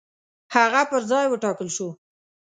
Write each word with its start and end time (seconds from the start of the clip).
هغه 0.55 0.81
پر 0.89 1.01
ځای 1.11 1.25
وټاکل 1.29 1.67
شو. 1.75 1.89